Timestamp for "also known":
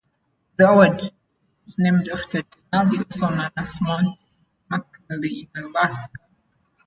3.05-3.51